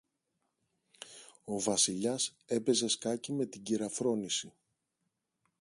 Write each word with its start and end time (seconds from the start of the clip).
Ο 1.43 1.59
Βασιλιάς 1.59 2.35
έπαιζε 2.45 2.87
σκάκι 2.87 3.33
με 3.33 3.45
την 3.45 3.63
κυρα-Φρόνηση. 3.63 4.53